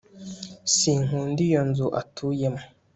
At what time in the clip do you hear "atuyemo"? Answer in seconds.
2.01-2.63